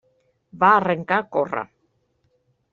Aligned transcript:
Va 0.63 0.69
arrencar 0.77 1.19
a 1.19 1.27
córrer. 1.37 1.65